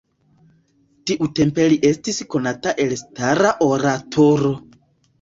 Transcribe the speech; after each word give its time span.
Tiutempe 1.11 1.69
li 1.75 1.79
estis 1.91 2.23
konata 2.33 2.75
elstara 2.89 3.55
oratoro. 3.71 4.57